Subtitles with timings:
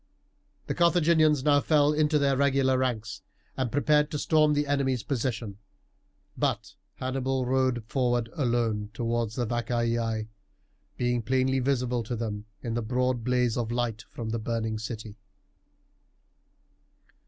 [0.65, 3.21] The Carthaginians now fell into their regular ranks,
[3.55, 5.59] and prepared to storm the enemy's position;
[6.35, 10.27] but Hannibal rode forward alone towards the Vacaei,
[10.97, 15.19] being plainly visible to them in the broad blaze of light from the burning city.